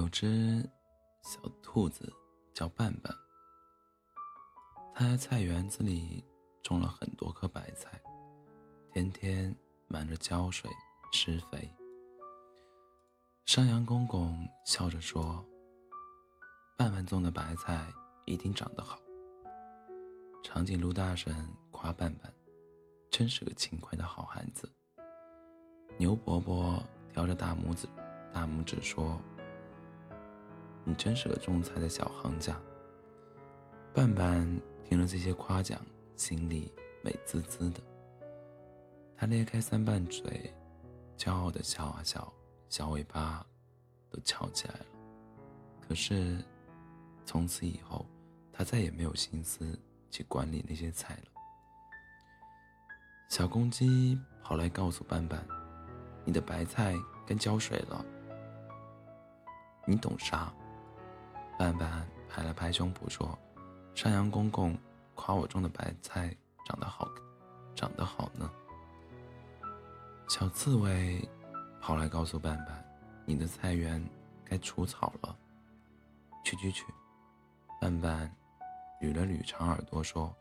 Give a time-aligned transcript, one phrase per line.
[0.00, 0.66] 有只
[1.20, 2.10] 小兔子
[2.54, 3.14] 叫半半，
[4.94, 6.24] 它在菜园子里
[6.62, 8.00] 种了很多棵白菜，
[8.94, 9.54] 天天
[9.88, 10.70] 忙着浇水、
[11.12, 11.70] 施肥。
[13.44, 15.44] 山羊公公笑着说
[16.78, 17.92] ：“半半种的白菜
[18.24, 18.98] 一定长得好。”
[20.42, 22.32] 长颈鹿大婶夸半半
[23.12, 24.66] ：“真是个勤快的好孩子。”
[25.98, 26.82] 牛伯伯
[27.12, 27.86] 挑着大拇指，
[28.32, 29.20] 大拇指说。
[30.84, 32.58] 你真是个种菜的小行家。
[33.92, 34.46] 半半
[34.84, 35.80] 听了这些夸奖，
[36.16, 37.80] 心里美滋滋的。
[39.16, 40.52] 他咧开三瓣嘴，
[41.16, 42.32] 骄傲的笑啊笑，
[42.68, 43.44] 小尾巴
[44.10, 44.86] 都翘起来了。
[45.80, 46.42] 可是，
[47.26, 48.06] 从此以后，
[48.52, 49.78] 他再也没有心思
[50.10, 51.24] 去管理那些菜了。
[53.28, 55.44] 小公鸡跑来告诉半半
[56.24, 56.94] ：“你的白菜
[57.26, 58.04] 该浇水了。”
[59.86, 60.52] 你懂啥？
[61.60, 63.38] 半半拍了拍胸脯说
[63.94, 64.74] ：“山羊公公
[65.14, 67.06] 夸我种的白菜长得好，
[67.74, 68.50] 长得好呢。”
[70.26, 71.22] 小刺猬
[71.78, 72.82] 跑来告诉半半
[73.26, 74.02] ：“你的菜园
[74.42, 75.36] 该除草了。”
[76.42, 76.82] 去去去！
[77.78, 78.34] 半半
[79.02, 80.34] 捋了捋长耳朵说：“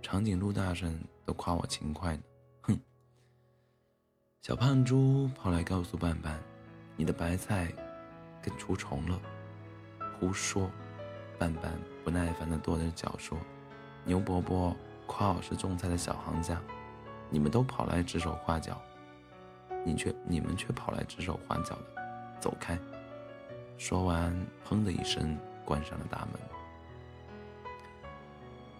[0.00, 2.22] 长颈鹿大婶都夸我勤快呢。”
[2.64, 2.80] 哼！
[4.40, 6.42] 小胖猪跑来告诉半半
[6.96, 7.70] ：“你的白菜
[8.40, 9.20] 该除虫了。”
[10.24, 10.70] 胡说！
[11.38, 11.70] 半半
[12.02, 13.36] 不耐烦地跺着脚说
[14.04, 14.74] ：“牛伯伯
[15.06, 16.58] 夸我是种菜的小行家，
[17.28, 18.80] 你们都跑来指手画脚，
[19.84, 22.02] 你却你们却跑来指手画脚的，
[22.40, 22.78] 走开！”
[23.76, 24.34] 说完，
[24.66, 26.40] 砰的一声关上了大门。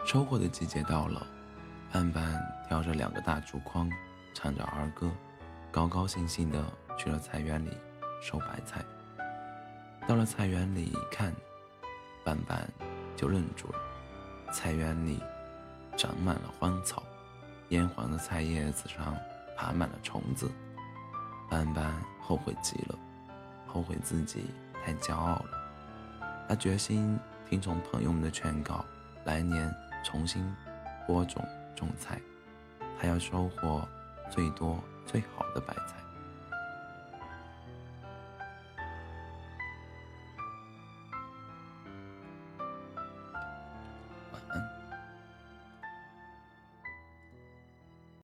[0.07, 1.27] 收获的季节到了，
[1.93, 3.91] 半半挑着两个大竹筐，
[4.33, 5.11] 唱着儿歌，
[5.71, 6.65] 高高兴兴地
[6.97, 7.77] 去了菜园里
[8.23, 8.83] 收白菜。
[10.07, 11.35] 到了菜园里一看，
[12.23, 12.69] 斑斑
[13.17, 13.79] 就愣住了。
[14.53, 15.19] 菜园里
[15.97, 17.03] 长满了荒草，
[17.71, 19.17] 蔫黄的菜叶子上
[19.57, 20.51] 爬满了虫子。
[21.49, 22.99] 斑斑后悔极了，
[23.67, 24.45] 后悔自己
[24.85, 25.51] 太骄傲了。
[26.47, 28.85] 他决心听从朋友们的劝告，
[29.25, 30.55] 来年重新
[31.07, 31.43] 播种
[31.75, 32.21] 种菜，
[33.01, 33.89] 他要收获
[34.31, 36.04] 最多最好的白菜。